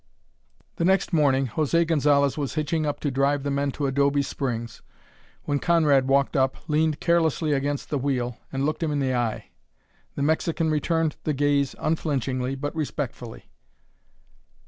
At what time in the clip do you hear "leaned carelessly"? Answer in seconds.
6.67-7.53